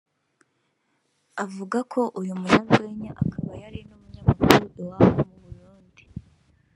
avuga 1.43 1.77
ko 1.91 2.01
uyu 2.19 2.33
munyarwenya 2.39 3.09
akaba 3.23 3.51
yari 3.63 3.79
n’umunyamakuru 3.87 4.63
iwabo 4.81 5.21
mu 5.41 5.47
Burundi 5.55 6.03